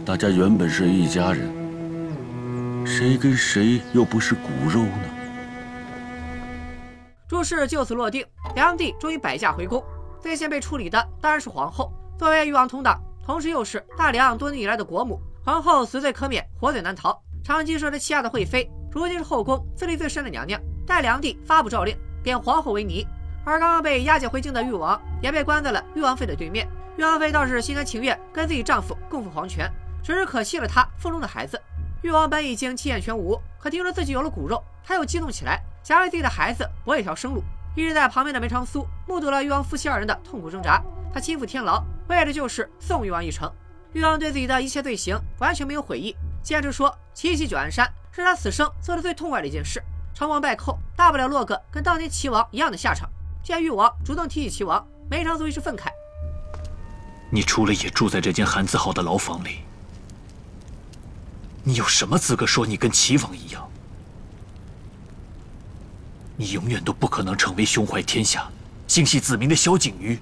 [0.06, 1.52] 大家原本是一家人。
[2.84, 5.04] 谁跟谁又不是骨肉呢？
[7.28, 9.82] 诸事就此落定，梁帝终于摆驾回宫。
[10.20, 17.20] 最先被处理的当然是皇后，作为誉王同党，同时又是大梁多年以来的国母，皇后死罪可免，活罪难逃。
[17.42, 23.04] 长期受着欺压的惠妃，如今是后宫资历最深的娘娘，待梁帝发布诏令，贬皇后为尼。
[23.44, 26.68] 而刚刚被押解回京的誉王，也被关在了誉王妃的对面。
[26.96, 29.68] 誉王妃倒是心甘情愿跟自己丈夫共赴黄泉，
[30.00, 31.60] 只是可惜了她腹中的孩子。
[32.02, 37.42] 誉王本已经气焰全无，可听说自己有了骨肉，他又激动起来，想为自己的孩子搏一条生路。
[37.74, 40.80] 一直在旁边的梅长苏目睹了誉王夫妻二人的痛苦挣扎，
[41.12, 41.82] 他亲赴天牢，
[42.12, 43.50] 为的就是送誉王一程。
[43.92, 49.82] 誉王对自己的一切罪行完全没有悔意，坚持说七袭九安山是他此生做的最痛快的一件事。
[50.14, 53.08] 成王败寇，大不了落个跟当年齐王一样的下场。
[53.42, 55.88] 见誉王主动提起齐王，梅长苏一时愤慨：
[57.30, 59.60] 你除了也住在这间韩字号的牢房里。
[61.64, 63.68] 你有什么资格说你跟齐王一样？
[66.36, 68.50] 你永远都不可能成为胸怀天下、
[68.88, 70.18] 心系子民的萧景瑜。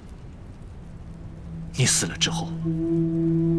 [1.76, 2.48] 你死了之后，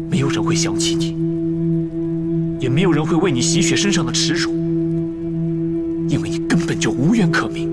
[0.08, 4.50] 没有人会想起你，也没有人会为你洗雪身上的耻辱，
[6.08, 7.70] 因为你根本就无缘可名。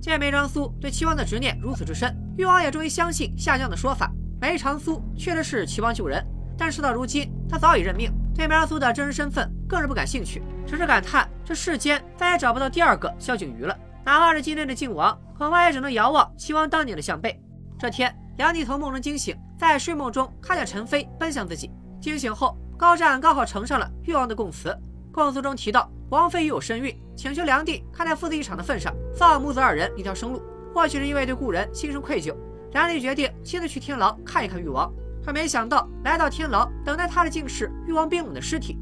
[0.00, 6.24] 见梅长苏对齐王的执念如此之深，誉王也终于相信夏江的说法，梅长苏确实是齐王救人。
[6.56, 13.76] 但事到如今，他早已认命，对梅长苏的真实身份更是不感兴趣，只是感叹这世间再也找不到第二个萧景瑜了。
[14.04, 17.40] 哪怕是今天的靖王，恐怕也只能遥望齐王当年的项背。
[17.82, 21.68] 这天，梁帝从梦中惊醒，在睡梦中看见陈飞奔向自己。
[22.00, 24.72] 惊醒后，高湛刚好呈上了誉王的供词，
[25.10, 30.40] 供词中提到王妃已有身孕，请求梁帝看在父子一场的份上，放母子二人一条生路。
[30.72, 32.32] 或许是因为对故人心生愧疚，
[32.70, 34.88] 梁帝决定亲自去天牢看一看誉王。
[35.26, 38.78] 可没想到，来到天牢，等待他的竟是誉王冰冷的尸体。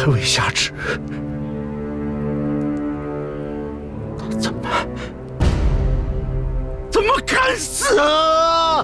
[0.00, 0.72] 还未下旨，
[4.16, 4.86] 他怎么
[6.90, 8.82] 怎么敢死啊？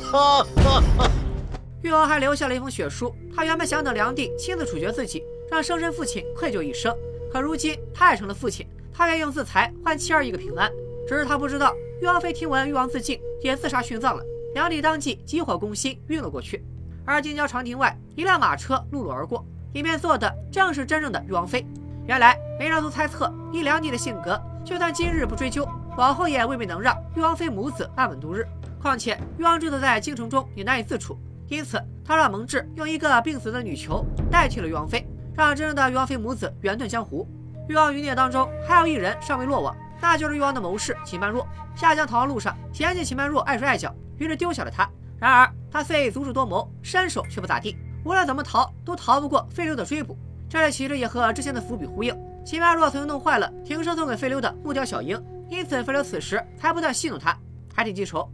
[1.80, 6.94] 誉王还留下了一封血书，他原本想等梁帝亲自处决自己，让生身父亲愧疚一生。
[7.32, 10.70] 可如今他也成了父亲，他愿用自裁换妻儿一个平安。
[11.08, 14.22] 只是他不知道，誉王妃听闻誉王自尽，也自杀殉葬了。
[14.52, 16.62] 梁帝当即急火攻心，晕了过去。
[17.06, 21.66] 而京郊长亭外，一辆马车碌碌而过，里面坐的正是真正的玉王妃。
[22.06, 28.46] 原来梅长苏猜测，以梁帝的性格，就算今日不追究，往后也未必能让玉王妃母子安稳度日。
[28.80, 35.06] 况且玉王之子在京城中也难以自处，因此他让蒙挚用一个病死的女囚代替了玉王妃。
[35.34, 37.28] 让真正的玉王妃母子远遁江湖。
[37.68, 41.46] 玉王余孽当中还有一人尚未落网，那就是玉王的谋士秦般若。
[41.74, 44.88] 下江逃亡路上，嫌弃秦般若碍手碍脚，于是丢下了他。
[45.18, 47.76] 然而他虽足智多谋，身手却不咋地，
[48.06, 50.16] 无论怎么逃都逃不过费溜的追捕。
[50.48, 52.16] 这里其实也和之前的伏笔呼应。
[52.44, 57.36] 秦般若曾经弄坏了停生送给费溜的木雕小鹰，因此飞流此时才不断戏弄他，
[57.74, 58.30] 还挺记仇。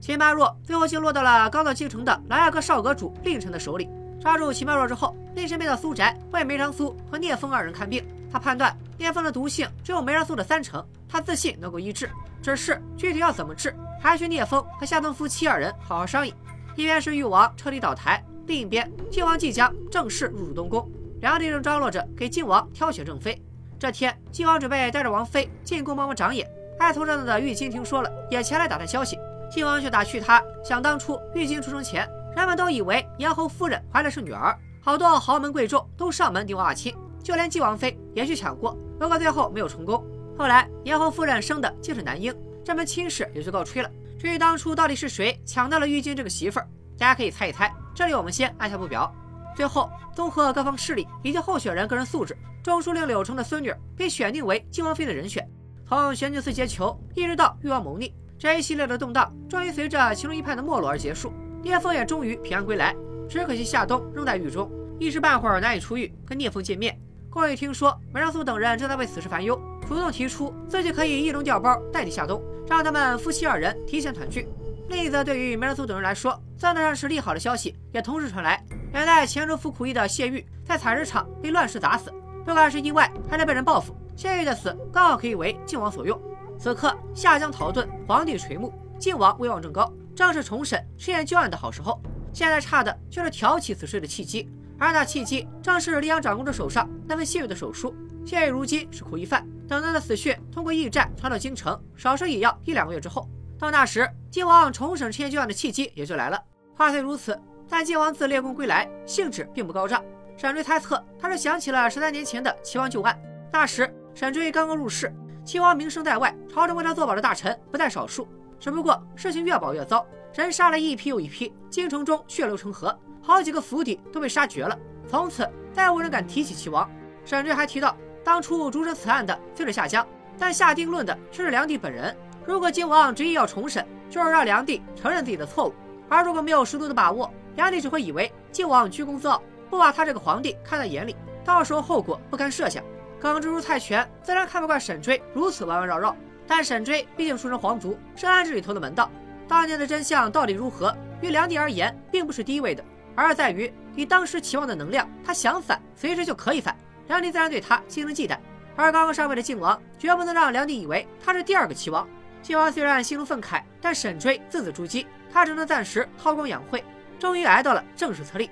[0.00, 3.86] 秦般若最后竟落到了刚到京城的琅琊阁少阁主令臣的手里。
[4.18, 8.02] 抓住秦般若之后，令臣便到苏宅为梅长苏和聂风二人看病。
[8.32, 16.32] 他判断聂风的毒性只有梅长苏的三成，他自信能够医治，只是具体要怎么治，还需聂风和夏冬夫妻二人好好商议。
[16.76, 23.40] 一边是誉王彻底倒台，另一边靖王即将正式入主东宫，两地正张罗着给靖王挑选正妃。
[23.78, 26.48] 这天，靖王准备带着王妃进宫帮忙长眼。
[26.78, 29.18] 爱凑热闹的玉京听说了，也前来打探消息。
[29.50, 40.04] 靖王却打趣他：想当初玉京出生前，人们都以为燕侯夫人怀的是女儿，好多豪门贵胄都上门顶娃娃亲，就连靖王妃也去抢过，不过最后没有成功。
[40.36, 43.90] 后来燕侯夫人生的竟是男婴，这门亲事也就告吹了。
[44.18, 46.66] 至于当初到底是谁抢到了玉京这个媳妇儿，
[46.98, 47.72] 大家可以猜一猜。
[47.94, 49.12] 这里我们先按下不表。
[49.54, 55.48] 最后，综合各方势力以及候选人个人素质，中书令柳成的孙女被选定为靖王妃的人选。
[55.86, 61.32] 从玄镜寺劫囚一直到誉王谋逆，这一系列的动荡终于随着其中一派的没落而结束。
[61.62, 62.96] 聂风也终于平安归来，
[63.28, 66.98] 只可惜夏冬仍在狱中，一时半会儿难以出狱跟聂风见面。
[67.30, 72.42] 宫里听说梅长苏等人正在为此事烦忧，主动提出自己可以一龙调包代替夏冬。
[72.66, 74.48] 让他们夫妻二人提前团聚。
[74.88, 82.12] 另一则对于梅兰苏等人来说，算得上是利好的消息，也同时传来：远在黔州服苦役的谢玉，在采石场被乱石砸死。
[82.44, 86.20] 不管是意外还是被人报复，谢玉的死刚好可以为靖王所用。
[86.58, 92.00] 此刻夏江逃遁，皇帝垂暮，靖王威望正高，正是重审赤焰旧案的好时候。
[92.32, 97.94] 现在差的就是挑起此事的契机，而那契机正是黎阳长公主手上那份谢玉的手书。
[98.26, 99.46] 谢玉如今是苦役犯。
[99.66, 103.26] 等他的死讯通过驿站传到京城，少说也要一两个月之后。
[103.58, 106.42] 到那时，靖王重审赤焰旧案的契机也就来了。
[106.76, 110.04] 话虽如此，但靖王自列功归来，兴致并不高涨。
[110.36, 113.18] 沈追猜测，他是想起了十三年前的齐王旧案。
[113.52, 115.12] 那时，沈追刚刚入仕，
[115.44, 118.28] 齐王名声在外，朝中为他作保的大臣不在少数。
[118.58, 124.76] 只不过事情越搞越糟，人杀了一批又一批，京城中血流成河，好几个府邸都被杀绝了。
[125.08, 126.90] 从此，再无人敢提起齐王。
[127.24, 127.96] 沈追还提到。
[128.24, 132.16] 当初主审此案的虽是夏江，但下定论的却是梁帝本人。
[132.46, 135.72] 如果靖王执意要重审，就是让梁帝承认自己的错误；
[136.08, 142.84] 而如果没有十足的把握，梁帝只会以为靖王居功自傲，不把他这个皇帝看在眼里，到时候后果不堪设想。
[143.18, 146.14] 耿直如蔡权自然看不惯沈追如此弯弯绕绕，
[146.46, 149.10] 但沈追毕竟出身皇族，是安治里头的门道。
[149.48, 156.76] 当年的真相到底如何，于梁帝而言并不是第一位的，而在于以当时齐王的能量，他想反随时就可以反。
[157.08, 158.36] 梁帝自然对他心生忌惮，
[158.76, 162.06] 而刚刚上位的靖王绝不能让梁帝以为他是第二个齐王。
[162.44, 166.84] 靖王虽然心中愤慨，但沈追字字珠玑，他只能暂时韬光养晦。
[167.18, 168.50] 终于挨到了正式册立。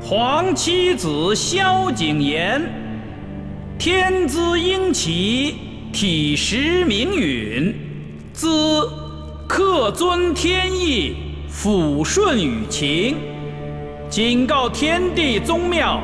[0.00, 2.62] 皇七子萧景琰，
[3.76, 5.56] 天资英奇，
[5.92, 7.74] 体实明允，
[8.32, 8.88] 兹
[9.48, 11.16] 克遵天意，
[11.50, 13.16] 抚顺与情。
[14.08, 16.00] 警告天地宗庙，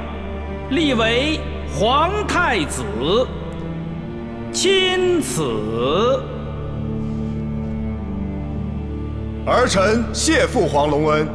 [0.70, 1.38] 立为
[1.72, 2.82] 皇太子。
[4.54, 5.42] 钦此。
[9.44, 11.28] 儿臣谢父皇隆恩。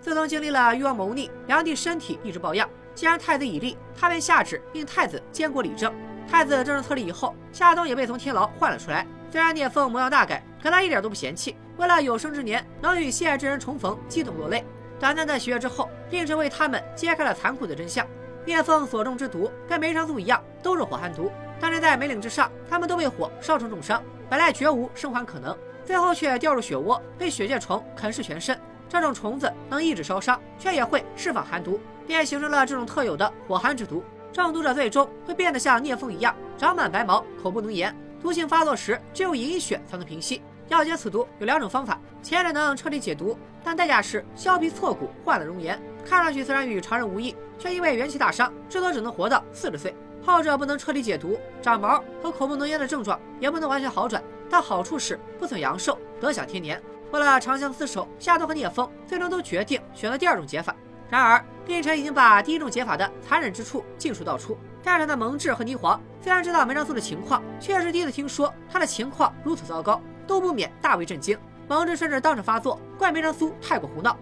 [0.00, 2.66] 自从经历了誉王谋逆，梁帝身体一直抱恙。
[2.94, 5.92] 既然太子已立，他便下旨命太子监国理政。
[6.30, 9.04] 太子正式册立以后，夏冬也被从天牢换了出来。
[9.30, 11.56] 虽然聂风模样大改，可他一点都不嫌弃。
[11.76, 14.64] 为了有生之年能与心爱之人重逢，激动落泪。
[15.00, 18.06] 短暂的喜悦之后，令臣为他们揭开了残酷的真相。
[18.44, 21.30] 聂风所中之毒跟梅长苏一样，都是火寒毒。
[21.60, 28.58] 但是在梅岭之上，他们都被火烧成重伤，本来绝无生还可能，最后却掉入血窝，被血界虫啃噬全身。
[28.88, 34.02] 这种虫子能抑制烧伤，却也会释放寒毒，便形成了这种特有的火寒之毒。
[34.32, 37.94] 中毒者最终会变得像聂风一样，长满白毛，口不能言。
[38.22, 40.42] 毒性发作时，只有饮血才能平息。
[40.68, 45.80] 要解此毒有两种方法，前者能彻底解毒，但代价是削皮挫骨，换了容颜。
[46.04, 49.94] 看上去虽然与常人无异，却因为元气大伤，至多只能活到四十岁。
[50.28, 56.80] 后者不能彻底解毒，长毛和口不能言的症状也不能完全好转，但好处是不损阳寿，得享天年。
[57.10, 60.76] 为了长相厮守，夏冬和聂风最终都决定选择第二种解法。
[61.08, 64.56] 然而，令臣已经把第一种解法的残忍之处尽数道出。
[64.82, 70.00] 战场的蒙挚和霓凰虽然知道梅长苏的情况，却是第一次听说他的情况如此糟糕。
[70.26, 74.14] 都不免大为震惊，蒙挚甚至当场发作，怪梅长苏太过胡闹。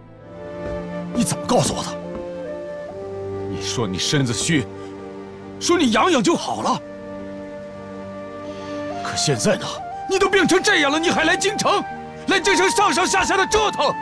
[1.13, 1.89] 你怎么告诉我的？
[3.49, 4.65] 你说你身子虚，
[5.59, 6.81] 说你养养就好了。
[9.03, 9.65] 可现在呢？
[10.09, 11.83] 你都病成这样了，你还来京城，
[12.27, 13.93] 来京城上上下下的折腾，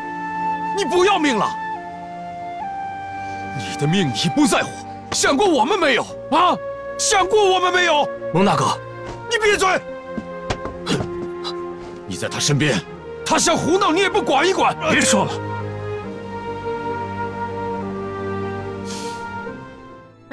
[0.78, 1.50] 你不要命了？
[3.58, 4.70] 你的命你不在乎，
[5.12, 6.56] 想过我们没有啊？
[6.98, 8.08] 想过我们没有？
[8.34, 8.78] 蒙大哥，
[9.30, 9.82] 你闭嘴！
[12.06, 12.80] 你在他身边，
[13.26, 14.76] 他想胡闹，你也不管一管。
[14.92, 15.32] 别说了。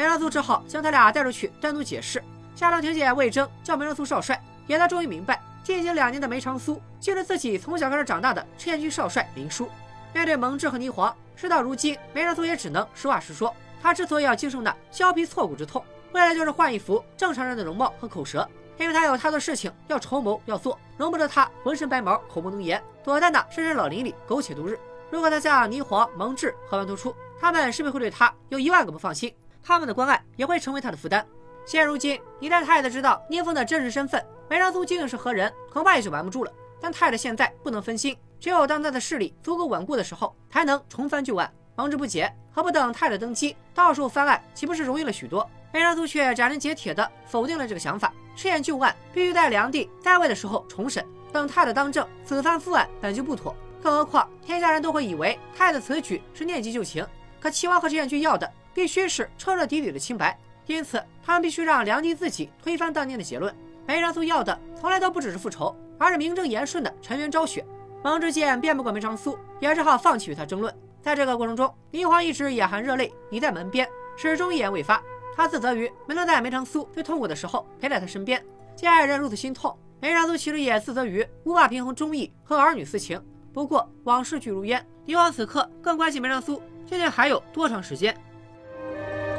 [0.02, 2.20] 梅长苏只好将他俩带出去单独解释。
[2.56, 9.70] 夏长听见魏征叫梅长苏少帅，也才终于明白，进京两年的梅长苏竟是自己从小跟着长大的赤焰军少帅林殊。
[10.12, 13.54] 面对蒙挚和霓凰，事到如今，梅长苏也只能实话实说。
[13.80, 18.44] 他之所以要经受那削皮挫骨之痛，为了就是换一副正常人的容貌和口舌，
[18.78, 24.76] 因为他有太多事情要筹谋要做，容不得他浑身白毛、口不能言，躲在那深山老林里苟且度日。
[25.12, 29.32] 如果他向霓凰、蒙挚和盘托出，他们势必会对他有一万个不放心，
[29.62, 31.26] 他们的关爱也会成为他的负担。
[31.64, 36.52] 现如今，一旦太子知道聂风的真实身份，梅长苏究竟是何人，恐怕也就瞒不住了。
[36.80, 41.48] 但太子现在不能分心，只有当他的势力足够稳固的时候，才能重翻旧案。
[41.76, 45.48] 蒙挚不解，何不等太子登基，到时候翻案岂不是容易了许多？
[45.72, 53.56] 梅长苏却斩钉截铁地否定了这个想法，赤焰旧案必须在梁帝在位的时候重审，等太子当政，此番复案本就不妥。
[53.80, 57.06] 更何况天下人都会以为太子此举是念及旧情，
[57.40, 60.38] 可齐王和赤焰军要的必须是彻彻底底的清白。
[60.66, 63.54] 因此，他们必须让梁帝自己推翻当年的结论。
[63.86, 67.66] 梅长苏要的从来都不只是复仇，而是名正言顺的沉冤昭雪。
[68.04, 70.72] 蒙之见辩不过梅长苏，也只好放弃与他争论。
[71.00, 75.02] 在这个过程中，霓凰一直眼含热泪，倚在门边，始终一言未发。
[75.34, 78.44] 他自责于没能在梅长苏最痛苦的时候陪在他身边。
[78.76, 83.20] 见爱人如此心痛，梅长苏其实也自责于无法平衡忠义和儿女私情。
[83.52, 86.56] 不过往事俱如烟，霓凰此刻更关心梅长苏
[86.86, 88.16] 究竟还有多长时间。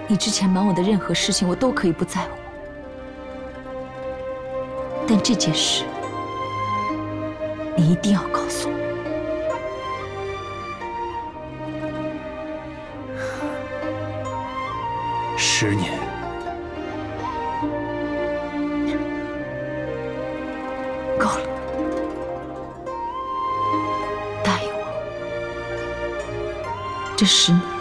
[0.07, 2.29] 你之前瞒我的任何事情，我都可以不在乎。
[5.07, 5.83] 但这件事，
[7.75, 8.73] 你一定要告诉我。
[15.35, 15.99] 十年，
[21.17, 21.47] 够了，
[24.43, 24.83] 答应我，
[27.17, 27.72] 这十年。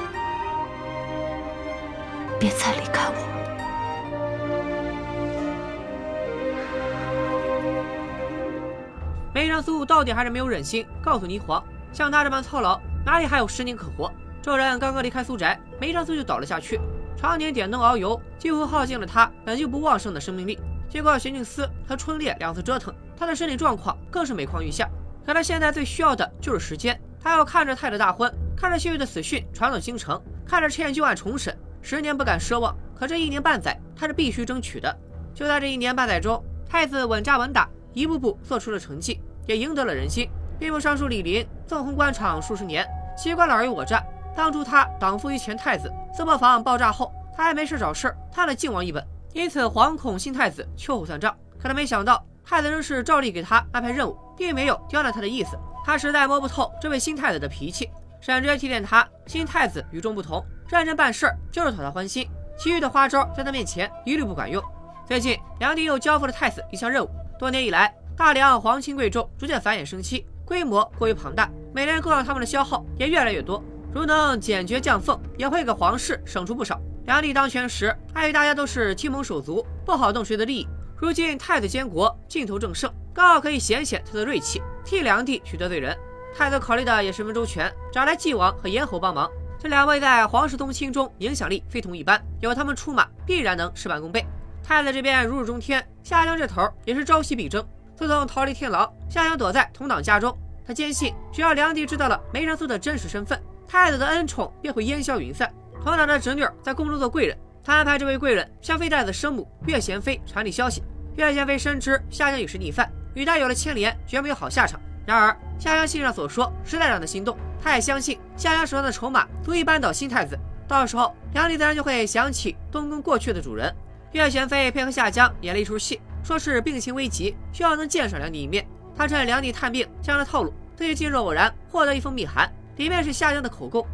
[10.02, 12.76] 到底还是没有忍心告诉霓凰，像他这般操劳，
[13.06, 14.12] 哪里还有十年可活？
[14.42, 16.80] 众人刚刚离开苏宅，梅长苏就倒了下去。
[17.16, 20.58] 常年点灯熬油，几乎耗尽了他本就不旺盛的生命力。
[20.88, 24.90] 经过玄镜司和春烈两次折腾，他的身体状况更是每况愈下。
[25.24, 31.56] 可他现在最需要的就是时间，他要看着太子大婚，看着谢玉的死讯传到京城，看着赤焰旧案重审。
[31.80, 34.92] 十年不敢奢望，可这一年半载，他是必须争取的。
[35.32, 40.28] 就在这一年半载中，太子稳扎稳打，一步步做出了成绩，也赢得了人心。
[40.58, 42.86] 兵部尚书李林纵横官场数十年，
[43.16, 44.02] 习惯了尔虞我诈。
[44.34, 51.36] 当初他挡夫于前太子自破坊爆炸后，他还没事找事探了靖王一本，因此惶恐新太子秋后算账。
[51.58, 55.58] 可他没想到，太子仍是照例给他安排任务，并没有刁难他的意思。
[55.84, 57.90] 他实在摸不透这位新太子的脾气，
[58.20, 60.44] 沈直提点他，新太子与众不同。
[60.68, 62.26] 认真办事就是讨他欢心，
[62.56, 64.62] 其余的花招在他面前一律不管用。
[65.06, 67.10] 最近，梁帝又交付了太子一项任务。
[67.38, 73.60] 多年以来，大梁皇亲贵胄逐渐繁衍生息，规模过于庞大，每年供养他们的消耗也越来越多。
[73.92, 76.80] 如能减爵降俸，也会给皇室省出不少。
[77.04, 80.68] 梁帝当权时，碍于大家都是亲盟手足，不好动谁的利益。
[80.96, 85.98] 如今太子监国，劲头正盛，刚好可以显显他的锐气，替梁帝去得罪人。
[86.32, 89.28] 太子考虑的也十分周全，找来纪王和燕侯帮忙。
[89.58, 94.24] 这两位在皇室宗亲中影响力非同一般，有他们出马，必然能事半功倍。
[94.62, 97.66] 太子这边如日中天，夏江这头也是朝夕必争。
[97.96, 100.36] 自从逃离天牢，夏江躲在同党家中，
[100.66, 105.52] 他坚信只要梁帝知道了梅长苏的真实身份，太子的恩宠便会烟消云散。
[105.82, 110.82] 同党的侄女在宫中做贵人，他安排这位贵人向妃太子生母岳贤妃传递消息。
[111.16, 114.80] 岳贤妃深知夏江已是逆犯，与他有了牵连，绝没有好下场。
[115.04, 117.36] 然而夏江信上所说实在让他心动。
[117.60, 123.72] 他也相信夏江手上的筹码足以扳倒新太子，到时候梁帝自然就会想起东宫过去的主人。
[124.12, 128.66] 岳贤妃配合夏江演了一出戏，说是病情危急，需要能见上梁帝一面。
[128.94, 133.86] 他趁梁帝探病，这样的套路，自己今日偶然获得一封密函，里面是夏江的口供。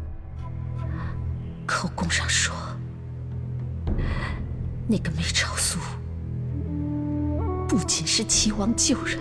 [1.65, 2.53] 口供上说，
[4.87, 5.79] 那个梅超苏
[7.65, 9.17] 不仅是齐王旧人，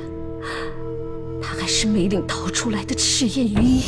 [1.40, 3.82] 他还是梅岭逃出来的赤焰余孽。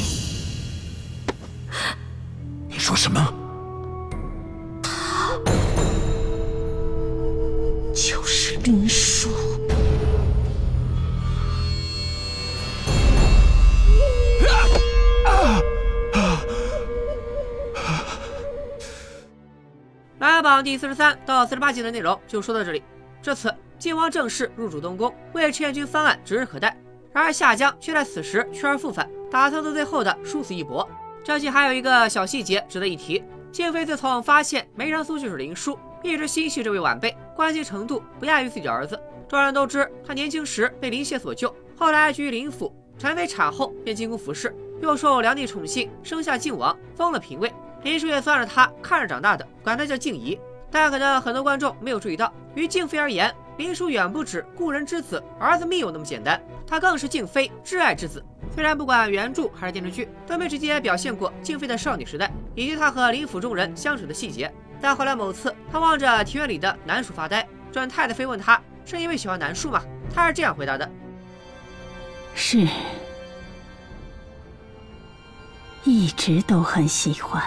[2.78, 3.39] 说什么？
[8.64, 9.30] 林殊。
[20.18, 22.82] 琅琊榜第四十三到四十八集的内容就说到这里。
[23.22, 26.76] 这次晋王正式入主东宫，为赤焰军翻案指日可待。
[27.12, 30.86] 然而夏江却在此时去而复返，打算做最后的殊死一搏。
[31.24, 38.98] 这集还有一个小细节值得一提：静妃自从发现梅长苏就是林殊，一直心系这位晚辈，关心程度不亚于自己的儿子。
[39.28, 42.74] 众人都知他年轻时被林谢所救，后来居于林府。
[42.98, 47.50] 陈妃产后便进宫服侍，又受梁帝宠幸，生下靖王，封了嫔位。
[47.82, 50.38] 林叔也算是他看着长大的，管他叫静怡。
[50.70, 58.22] 但可能很多观众没有注意到，于静妃而言，林叔远不止故人之子、儿子密友那么简单，他更是静妃挚爱之子。
[58.54, 69.82] 虽然不管原著还是电视剧都没直接表现过静妃的少女时代以及她和林府众人相处的细节，但后来某次，他望着庭院里的南树发呆，转太太妃问他是因为喜欢南树吗？
[70.14, 70.90] 他是这样回答的
[72.34, 72.66] ：“是，
[75.84, 77.42] 一直都很喜欢。”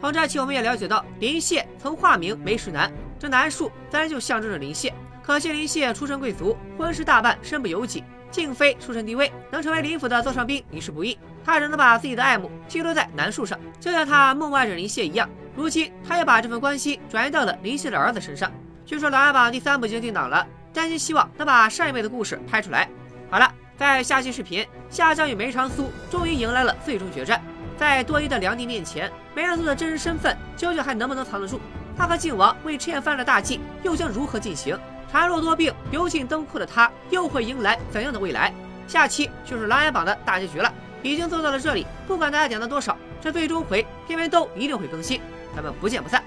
[0.00, 4.92] 从这期，我们也了解到林谢曾化名梅石南，这南树自然就象征着林谢。
[5.22, 8.02] 可惜林谢出身贵族，婚事大半身不由己。
[8.30, 15.28] 静妃出身低微，能成为林府的座上宾已是不易，他只能把自己的爱慕寄托在南树上，就像他梦外着林谢一样。
[15.56, 18.50] 如今，他也把这份关心转移到了林谢的儿子身上。
[18.86, 22.88] 据说《琅琊榜》第三部已经定档了，担心希望能把上一辈的故事拍出来。
[23.30, 27.42] 好了，在下期视频，夏江与梅长苏终于迎来了最终决战。
[27.76, 31.60] 在多疑的梁帝面前，梅长苏的真实身份究竟还能不能藏得住？
[31.96, 34.78] 他和靖王为赤焰犯了大计，又将如何进行？
[35.12, 38.52] 孱弱多病、油尽灯枯的他，又会迎来怎样的未来？
[38.86, 40.72] 下期就是《琅琊榜》的大结局了。
[41.02, 45.20] 已经做到了这里，不管大家讲的多少，这最终回片尾都一定会更新。
[45.54, 46.22] 咱们不见不散，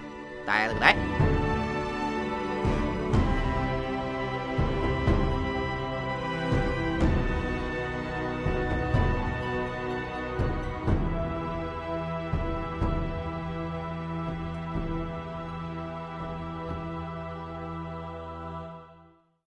[0.45, 1.33] 拜了个拜。